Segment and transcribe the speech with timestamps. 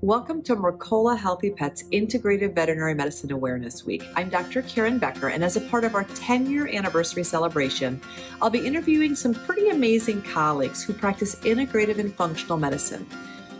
[0.00, 4.04] Welcome to Mercola Healthy Pets Integrative Veterinary Medicine Awareness Week.
[4.14, 4.62] I'm Dr.
[4.62, 8.00] Karen Becker, and as a part of our 10 year anniversary celebration,
[8.40, 13.06] I'll be interviewing some pretty amazing colleagues who practice integrative and functional medicine.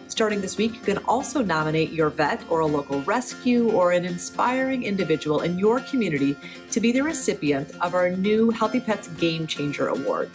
[0.06, 4.04] Starting this week, you can also nominate your vet or a local rescue or an
[4.04, 6.36] inspiring individual in your community
[6.70, 10.30] to be the recipient of our new Healthy Pets Game Changer Award.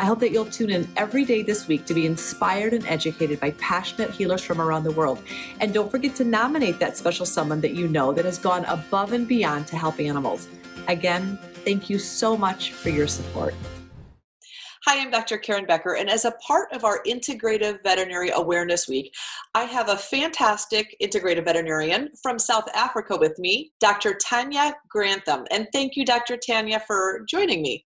[0.00, 3.38] I hope that you'll tune in every day this week to be inspired and educated
[3.38, 5.22] by passionate healers from around the world.
[5.60, 9.12] And don't forget to nominate that special someone that you know that has gone above
[9.12, 10.48] and beyond to help animals.
[10.88, 13.54] Again, thank you so much for your support.
[14.86, 15.36] Hi, I'm Dr.
[15.36, 19.14] Karen Becker, and as a part of our Integrative Veterinary Awareness Week,
[19.54, 24.14] I have a fantastic integrative veterinarian from South Africa with me, Dr.
[24.14, 25.44] Tanya Grantham.
[25.50, 26.38] And thank you, Dr.
[26.38, 27.84] Tanya, for joining me.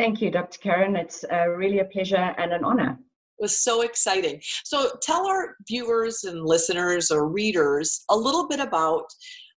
[0.00, 0.58] Thank you, Dr.
[0.60, 0.96] Karen.
[0.96, 2.98] It's uh, really a pleasure and an honor.
[3.38, 4.40] It was so exciting.
[4.64, 9.04] So, tell our viewers and listeners or readers a little bit about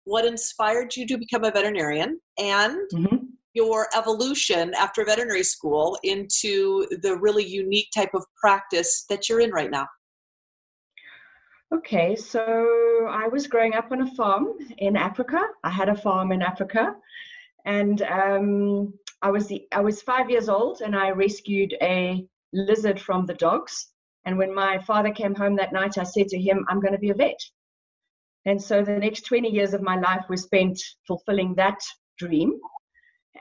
[0.03, 3.19] what inspired you to become a veterinarian and mm-hmm.
[3.55, 9.53] your evolution after veterinary school into the really unique type of practice that you're in
[9.53, 9.87] right now.
[11.73, 15.41] Okay, so I was growing up on a farm in Africa.
[15.63, 16.97] I had a farm in Africa,
[17.65, 23.01] and um, I was the, I was five years old and I rescued a lizard
[23.01, 23.89] from the dogs.
[24.25, 26.99] And when my father came home that night, I said to him, "I'm going to
[26.99, 27.39] be a vet."
[28.45, 31.81] And so the next 20 years of my life were spent fulfilling that
[32.19, 32.59] dream.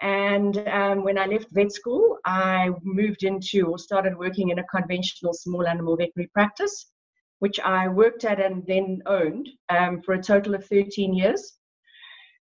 [0.01, 4.63] And um, when I left vet school, I moved into or started working in a
[4.65, 6.91] conventional small animal veterinary practice,
[7.39, 11.57] which I worked at and then owned um, for a total of 13 years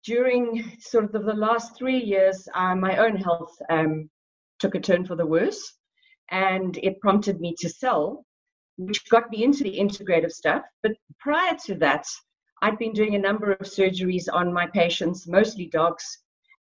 [0.05, 4.09] during sort of the last three years, uh, my own health um,
[4.59, 5.73] took a turn for the worse,
[6.29, 8.25] and it prompted me to sell,
[8.77, 10.63] which got me into the integrative stuff.
[10.83, 12.05] But prior to that,
[12.61, 16.05] I'd been doing a number of surgeries on my patients, mostly dogs,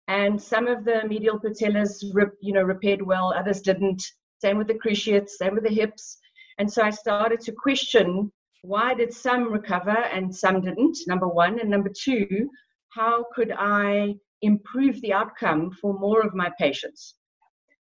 [0.07, 2.03] and some of the medial patellas,
[2.41, 4.03] you know, repaired well, others didn't.
[4.39, 6.17] Same with the cruciates, same with the hips,
[6.57, 10.97] and so I started to question why did some recover and some didn't.
[11.07, 12.49] Number one, and number two,
[12.95, 17.15] how could I improve the outcome for more of my patients?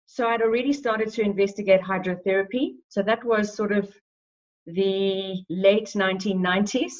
[0.06, 2.74] So I'd already started to investigate hydrotherapy.
[2.88, 3.92] So that was sort of
[4.66, 6.92] the late 1990s.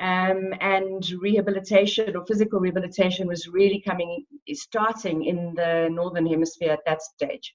[0.00, 6.80] Um, and rehabilitation or physical rehabilitation was really coming, starting in the Northern Hemisphere at
[6.86, 7.54] that stage.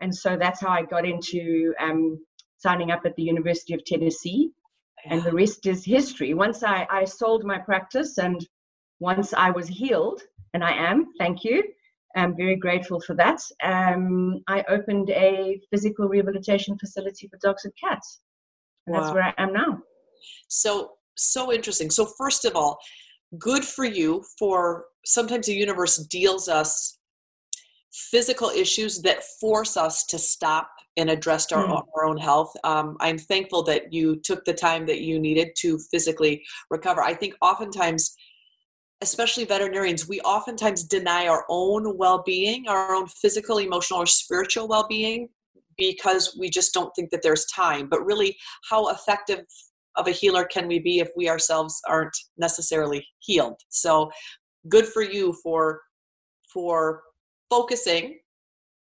[0.00, 2.18] And so that's how I got into um,
[2.58, 4.50] signing up at the University of Tennessee.
[5.06, 6.34] And the rest is history.
[6.34, 8.46] Once I, I sold my practice and
[9.02, 10.22] once I was healed,
[10.54, 11.62] and I am, thank you.
[12.14, 13.40] I'm very grateful for that.
[13.62, 18.20] Um, I opened a physical rehabilitation facility for dogs and cats.
[18.86, 19.00] And wow.
[19.00, 19.78] that's where I am now.
[20.48, 21.90] So, so interesting.
[21.90, 22.78] So, first of all,
[23.38, 26.98] good for you for sometimes the universe deals us
[27.92, 31.82] physical issues that force us to stop and address our, mm.
[31.96, 32.52] our own health.
[32.64, 37.02] Um, I'm thankful that you took the time that you needed to physically recover.
[37.02, 38.14] I think oftentimes
[39.02, 44.68] especially veterinarians, we oftentimes deny our own well being, our own physical, emotional, or spiritual
[44.68, 45.28] well being
[45.76, 47.88] because we just don't think that there's time.
[47.90, 48.36] But really,
[48.70, 49.40] how effective
[49.96, 53.60] of a healer can we be if we ourselves aren't necessarily healed?
[53.68, 54.10] So,
[54.68, 55.80] good for you for
[56.52, 57.02] for
[57.50, 58.18] focusing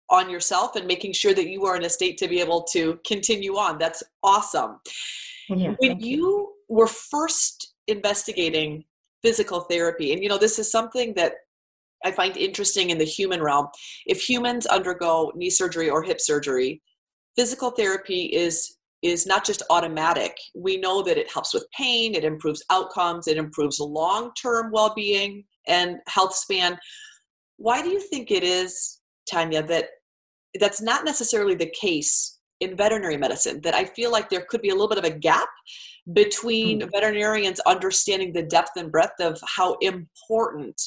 [0.09, 2.99] on yourself and making sure that you are in a state to be able to
[3.05, 3.77] continue on.
[3.77, 4.79] That's awesome.
[5.49, 8.85] Yeah, when you, you were first investigating
[9.23, 10.13] physical therapy.
[10.13, 11.33] And you know, this is something that
[12.05, 13.67] I find interesting in the human realm.
[14.05, 16.81] If humans undergo knee surgery or hip surgery,
[17.35, 20.35] physical therapy is is not just automatic.
[20.53, 25.97] We know that it helps with pain, it improves outcomes, it improves long-term well-being and
[26.07, 26.77] health span.
[27.55, 28.99] Why do you think it is,
[29.29, 29.85] Tanya, that
[30.59, 33.61] that's not necessarily the case in veterinary medicine?
[33.61, 35.49] That I feel like there could be a little bit of a gap
[36.13, 36.89] between mm-hmm.
[36.89, 40.81] veterinarians understanding the depth and breadth of how important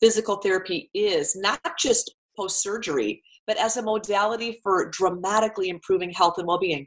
[0.00, 6.34] physical therapy is, not just post surgery, but as a modality for dramatically improving health
[6.38, 6.86] and well being?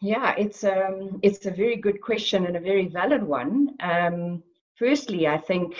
[0.00, 3.70] Yeah, it's um, it's a very good question and a very valid one.
[3.80, 4.42] Um,
[4.78, 5.74] firstly, I think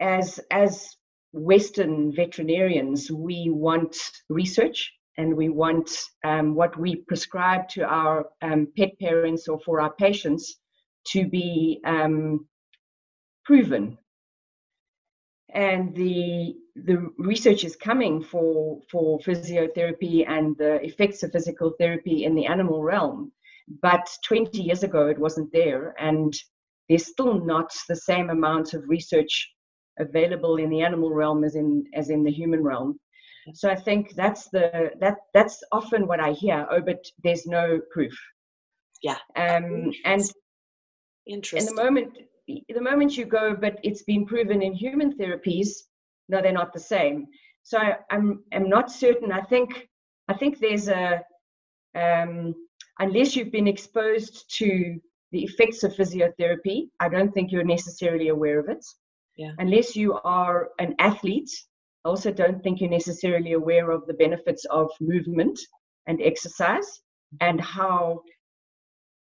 [0.00, 0.96] as as
[1.32, 3.96] Western veterinarians, we want
[4.28, 5.90] research and we want
[6.24, 10.56] um, what we prescribe to our um, pet parents or for our patients
[11.08, 12.46] to be um,
[13.44, 13.98] proven.
[15.54, 16.54] And the
[16.84, 22.46] the research is coming for for physiotherapy and the effects of physical therapy in the
[22.46, 23.32] animal realm
[23.82, 26.34] but 20 years ago it wasn't there and
[26.88, 29.52] there's still not the same amount of research
[29.98, 32.98] available in the animal realm as in as in the human realm.
[33.54, 37.80] So i think that's the that that's often what i hear oh but there's no
[37.90, 38.16] proof.
[39.02, 39.18] Yeah.
[39.36, 40.22] Um and
[41.26, 42.18] interesting in the moment
[42.48, 45.68] the moment you go but it's been proven in human therapies
[46.28, 47.26] no they're not the same.
[47.62, 49.32] So I, i'm i'm not certain.
[49.32, 49.88] I think
[50.28, 51.22] i think there's a
[51.94, 52.54] um
[52.98, 54.98] unless you've been exposed to
[55.32, 58.84] the effects of physiotherapy i don't think you're necessarily aware of it
[59.38, 59.52] yeah.
[59.58, 61.50] unless you are an athlete
[62.04, 65.58] I also don't think you're necessarily aware of the benefits of movement
[66.06, 67.02] and exercise
[67.40, 68.22] and how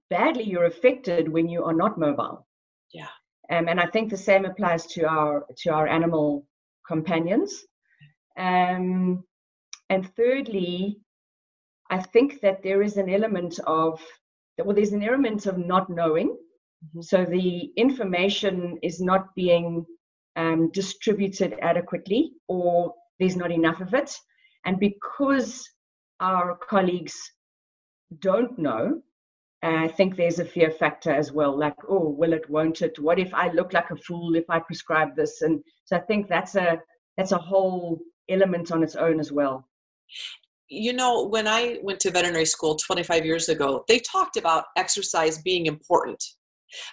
[0.09, 2.45] badly you're affected when you are not mobile.
[2.91, 3.07] Yeah.
[3.51, 6.45] Um, and I think the same applies to our to our animal
[6.87, 7.63] companions.
[8.37, 9.23] Um,
[9.89, 10.99] and thirdly,
[11.89, 14.01] I think that there is an element of
[14.57, 16.29] well, there's an element of not knowing.
[16.29, 17.01] Mm-hmm.
[17.01, 19.85] So the information is not being
[20.35, 24.15] um, distributed adequately or there's not enough of it.
[24.65, 25.69] And because
[26.19, 27.15] our colleagues
[28.19, 29.01] don't know,
[29.63, 32.99] I think there's a fear factor as well, like, oh, will it, won't it?
[32.99, 35.41] What if I look like a fool if I prescribe this?
[35.41, 36.81] And so I think that's a
[37.17, 39.67] that's a whole element on its own as well.
[40.67, 45.37] You know, when I went to veterinary school 25 years ago, they talked about exercise
[45.37, 46.23] being important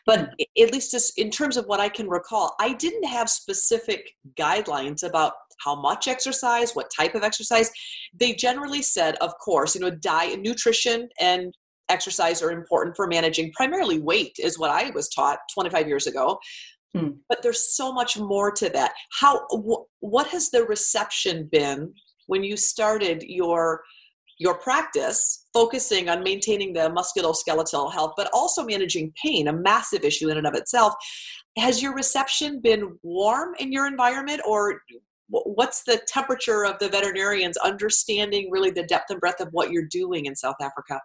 [0.06, 0.30] but
[0.60, 5.02] at least just in terms of what I can recall, I didn't have specific guidelines
[5.02, 5.32] about
[5.64, 7.70] how much exercise, what type of exercise.
[8.14, 11.54] They generally said, of course, you know, diet, nutrition, and
[11.88, 16.38] exercise are important for managing primarily weight, is what I was taught 25 years ago.
[16.94, 17.10] Hmm.
[17.28, 18.92] But there's so much more to that.
[19.20, 19.46] How?
[19.50, 21.92] Wh- what has the reception been
[22.26, 23.82] when you started your
[24.40, 30.30] your practice focusing on maintaining the musculoskeletal health but also managing pain a massive issue
[30.30, 30.94] in and of itself.
[31.58, 34.80] Has your reception been warm in your environment or
[35.28, 39.88] what's the temperature of the veterinarians understanding really the depth and breadth of what you're
[39.90, 40.98] doing in south africa?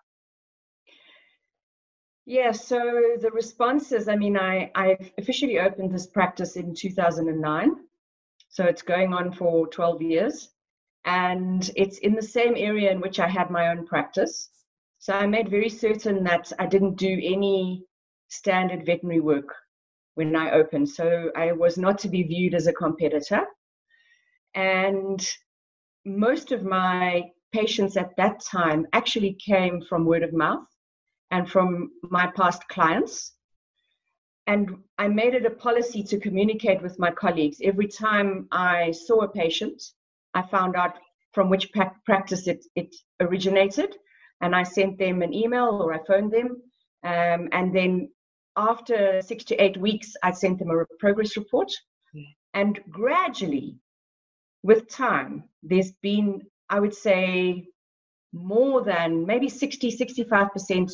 [2.25, 2.77] Yeah so
[3.19, 7.75] the responses i mean i i officially opened this practice in 2009
[8.47, 10.54] so it's going on for 12 years
[11.05, 14.49] and it's in the same area in which I had my own practice.
[14.97, 17.83] So I made very certain that I didn't do any
[18.27, 19.53] standard veterinary work
[20.15, 20.89] when I opened.
[20.89, 23.45] So I was not to be viewed as a competitor.
[24.55, 25.25] And
[26.05, 30.65] most of my patients at that time actually came from word of mouth
[31.29, 33.33] and from my past clients.
[34.47, 39.21] And I made it a policy to communicate with my colleagues every time I saw
[39.21, 39.81] a patient
[40.35, 40.97] I found out
[41.33, 41.71] from which
[42.05, 43.95] practice it, it originated,
[44.41, 46.61] and I sent them an email or I phoned them.
[47.03, 48.09] Um, and then
[48.55, 51.71] after six to eight weeks, I sent them a progress report.
[52.15, 52.25] Mm.
[52.53, 53.77] And gradually,
[54.63, 57.67] with time, there's been, I would say,
[58.33, 60.91] more than maybe 60, 65%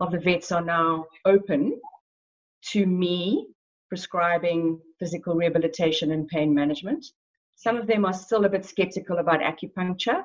[0.00, 1.80] of the vets are now open
[2.70, 3.48] to me
[3.88, 7.04] prescribing physical rehabilitation and pain management.
[7.56, 10.24] Some of them are still a bit skeptical about acupuncture.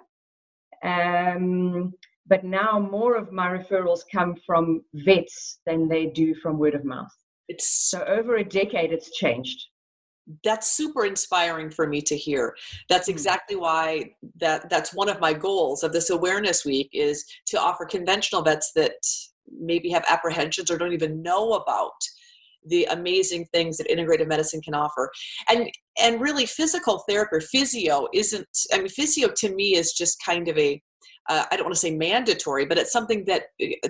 [0.84, 1.94] Um,
[2.28, 6.86] but now more of my referrals come from vets than they do from word of
[6.86, 7.12] mouth.
[7.48, 9.66] It's so over a decade it's changed.
[10.44, 12.56] That's super inspiring for me to hear.
[12.88, 13.14] That's hmm.
[13.14, 17.86] exactly why that that's one of my goals of this awareness week is to offer
[17.86, 18.94] conventional vets that
[19.52, 22.00] maybe have apprehensions or don't even know about
[22.66, 25.10] the amazing things that integrative medicine can offer
[25.50, 25.70] and
[26.02, 30.48] and really physical therapy or physio isn't i mean physio to me is just kind
[30.48, 30.82] of a
[31.30, 33.44] uh, I don't want to say mandatory, but it's something that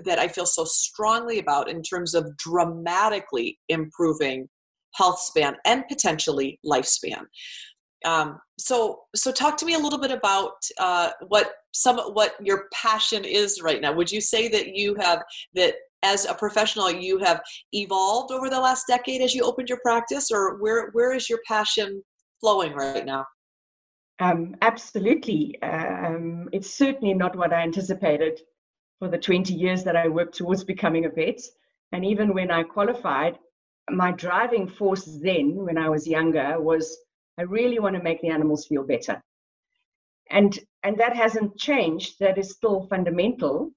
[0.03, 4.49] that I feel so strongly about in terms of dramatically improving
[4.93, 7.23] health span and potentially lifespan.
[8.05, 12.65] Um, so, so talk to me a little bit about uh, what some what your
[12.73, 13.93] passion is right now.
[13.93, 15.23] Would you say that you have
[15.55, 17.41] that as a professional you have
[17.73, 21.39] evolved over the last decade as you opened your practice or where where is your
[21.47, 22.01] passion
[22.39, 23.25] flowing right now?
[24.19, 25.61] Um, absolutely.
[25.61, 28.39] Um, it's certainly not what i anticipated
[28.99, 31.39] for the 20 years that i worked towards becoming a vet.
[31.91, 33.37] And even when i qualified
[33.89, 36.95] my driving force then when i was younger was
[37.39, 39.21] i really want to make the animals feel better.
[40.29, 42.19] And and that hasn't changed.
[42.19, 43.71] That is still fundamental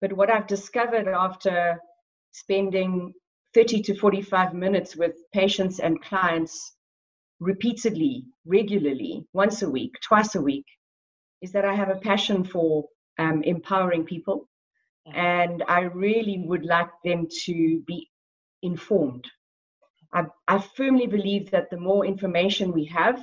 [0.00, 1.78] but what I've discovered after
[2.32, 3.12] spending
[3.54, 6.74] 30 to 45 minutes with patients and clients
[7.40, 10.66] repeatedly, regularly, once a week, twice a week,
[11.40, 12.84] is that I have a passion for
[13.18, 14.48] um, empowering people.
[15.14, 18.08] And I really would like them to be
[18.62, 19.24] informed.
[20.12, 23.20] I, I firmly believe that the more information we have,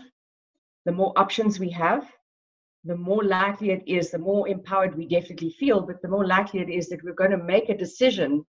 [0.86, 2.10] the more options we have,
[2.86, 6.60] the more likely it is, the more empowered we definitely feel, but the more likely
[6.60, 8.46] it is that we're going to make a decision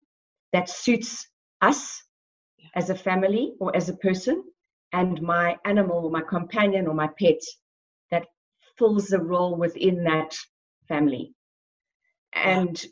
[0.52, 1.28] that suits
[1.62, 2.02] us
[2.74, 4.44] as a family or as a person
[4.92, 7.40] and my animal or my companion or my pet
[8.10, 8.26] that
[8.78, 10.36] fills a role within that
[10.88, 11.32] family.
[12.34, 12.84] And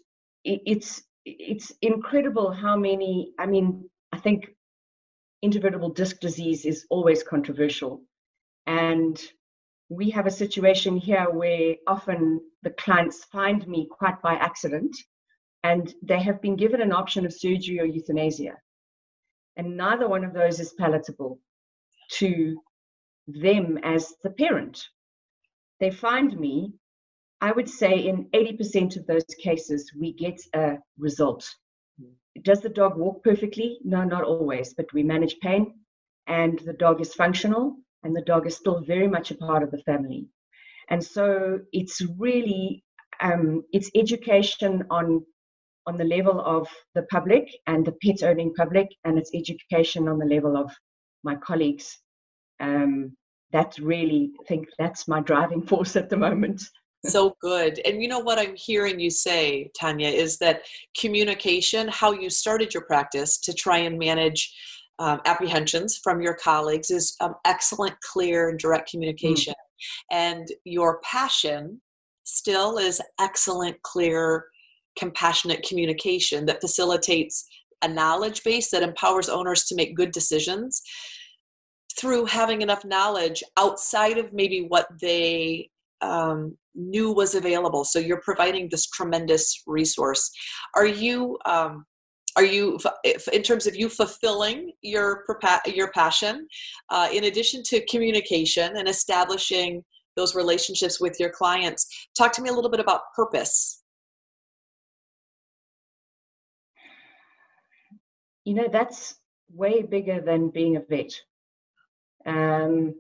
[0.45, 4.51] it's it's incredible how many i mean i think
[5.45, 8.03] intravertebral disc disease is always controversial
[8.67, 9.23] and
[9.97, 14.97] we have a situation here where often the clients find me quite by accident
[15.63, 18.55] and they have been given an option of surgery or euthanasia
[19.57, 21.39] and neither one of those is palatable
[22.11, 22.61] to
[23.27, 24.89] them as the parent
[25.81, 26.73] they find me
[27.41, 31.47] I would say in 80% of those cases, we get a result.
[32.41, 33.79] Does the dog walk perfectly?
[33.85, 35.75] No, not always, but we manage pain
[36.27, 39.71] and the dog is functional and the dog is still very much a part of
[39.71, 40.27] the family.
[40.91, 42.85] And so it's really
[43.21, 45.25] um, it's education on
[45.87, 50.19] on the level of the public and the pet owning public, and it's education on
[50.19, 50.71] the level of
[51.23, 51.99] my colleagues.
[52.61, 53.17] Um,
[53.53, 56.63] that really I think that's my driving force at the moment
[57.07, 57.81] so good.
[57.85, 60.63] And you know what I'm hearing you say, Tanya, is that
[60.99, 64.55] communication, how you started your practice to try and manage
[64.99, 69.55] um, apprehensions from your colleagues, is um, excellent, clear, and direct communication.
[69.55, 70.17] Mm.
[70.17, 71.81] And your passion
[72.25, 74.47] still is excellent, clear,
[74.99, 77.47] compassionate communication that facilitates
[77.83, 80.81] a knowledge base that empowers owners to make good decisions
[81.99, 85.69] through having enough knowledge outside of maybe what they
[86.01, 87.85] um, knew was available.
[87.85, 90.31] So you're providing this tremendous resource.
[90.75, 91.85] Are you um,
[92.37, 92.79] are you
[93.33, 95.25] in terms of you fulfilling your
[95.67, 96.47] your passion
[96.91, 99.83] uh, in addition to communication and establishing
[100.17, 103.83] those relationships with your clients talk to me a little bit about purpose
[108.45, 109.17] you know that's
[109.53, 111.13] way bigger than being a vet
[112.27, 112.95] um,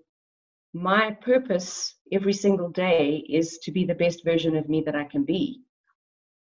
[0.74, 5.04] my purpose every single day is to be the best version of me that I
[5.04, 5.60] can be.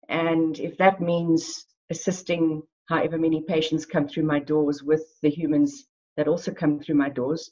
[0.10, 5.86] And if that means assisting however many patients come through my doors with the humans
[6.18, 7.52] that also come through my doors,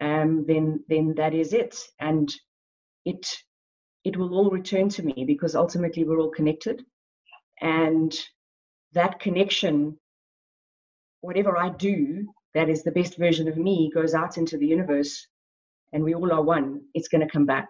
[0.00, 1.76] um, then then that is it.
[2.00, 2.32] And
[3.04, 3.26] it
[4.04, 6.84] it will all return to me because ultimately we're all connected.
[7.60, 8.12] And
[8.92, 9.96] that connection,
[11.20, 15.26] whatever I do, that is the best version of me, goes out into the universe
[15.92, 17.68] and we all are one, it's going to come back.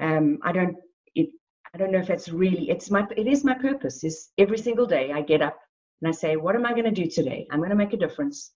[0.00, 0.76] Um, I don't,
[1.14, 1.28] it,
[1.74, 4.04] I don't know if that's really, it's my, it is my purpose.
[4.04, 5.58] Is every single day I get up
[6.00, 7.46] and I say, what am I going to do today?
[7.50, 8.52] I'm going to make a difference,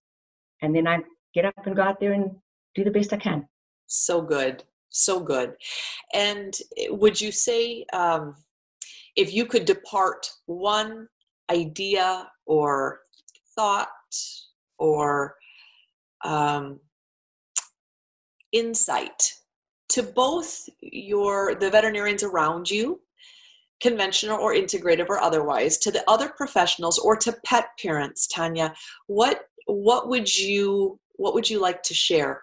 [0.60, 1.00] and then I
[1.34, 2.30] get up and go out there and
[2.74, 3.46] do the best I can.
[3.86, 5.54] So good, so good.
[6.14, 6.54] And
[6.88, 8.36] would you say, um,
[9.16, 11.08] if you could depart one
[11.50, 13.00] idea or
[13.54, 13.88] thought
[14.78, 15.34] or
[16.24, 16.80] um,
[18.52, 19.32] insight
[19.90, 23.00] to both your the veterinarians around you
[23.82, 28.72] conventional or integrative or otherwise to the other professionals or to pet parents tanya
[29.06, 32.40] what what would you what would you like to share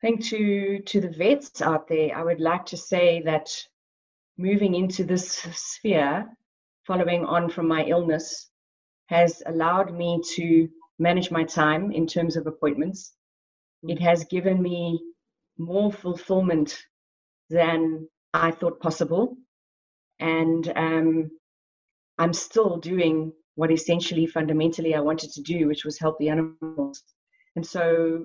[0.00, 3.50] I think to to the vets out there, I would like to say that
[4.36, 6.24] moving into this sphere,
[6.86, 8.48] following on from my illness,
[9.06, 10.68] has allowed me to
[11.00, 13.14] manage my time in terms of appointments.
[13.82, 14.02] It mm.
[14.02, 15.00] has given me
[15.58, 16.78] more fulfillment
[17.50, 19.36] than I thought possible.
[20.20, 21.30] And um,
[22.18, 27.02] I'm still doing what essentially fundamentally I wanted to do, which was help the animals.
[27.56, 28.24] And so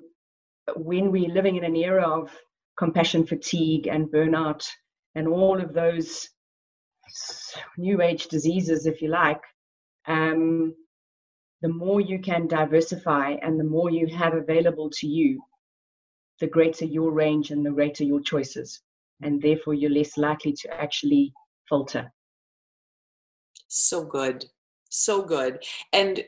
[0.76, 2.30] when we're living in an era of
[2.76, 4.66] compassion fatigue and burnout
[5.14, 6.28] and all of those
[7.78, 9.40] new age diseases, if you like,
[10.06, 10.74] um,
[11.62, 15.42] the more you can diversify and the more you have available to you,
[16.40, 18.80] the greater your range and the greater your choices.
[19.24, 21.32] And therefore, you're less likely to actually
[21.68, 22.12] falter.
[23.68, 24.44] So good.
[24.90, 25.64] So good.
[25.92, 26.22] And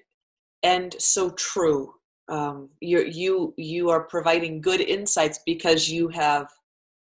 [0.62, 1.92] and so true.
[2.28, 6.48] Um, you you you are providing good insights because you have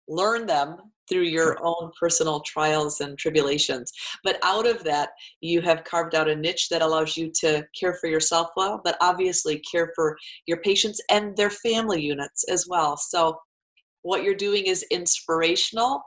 [0.09, 3.93] learned them through your own personal trials and tribulations.
[4.25, 5.11] But out of that,
[5.41, 8.97] you have carved out a niche that allows you to care for yourself well, but
[9.01, 12.97] obviously care for your patients and their family units as well.
[12.97, 13.39] So,
[14.03, 16.03] what you're doing is inspirational.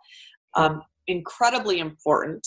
[0.55, 2.45] Um, incredibly important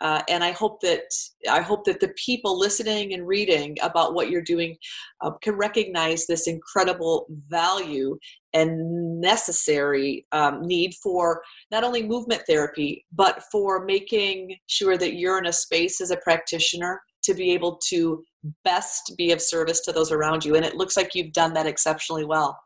[0.00, 1.02] uh, and i hope that
[1.50, 4.76] i hope that the people listening and reading about what you're doing
[5.22, 8.16] uh, can recognize this incredible value
[8.52, 15.38] and necessary um, need for not only movement therapy but for making sure that you're
[15.38, 18.22] in a space as a practitioner to be able to
[18.64, 21.66] best be of service to those around you and it looks like you've done that
[21.66, 22.56] exceptionally well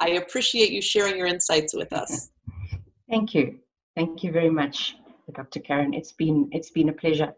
[0.00, 2.30] i appreciate you sharing your insights with us
[3.08, 3.60] thank you
[3.96, 4.96] Thank you very much,
[5.34, 5.60] Dr.
[5.60, 5.94] Karen.
[5.94, 7.34] It's been it's been a pleasure.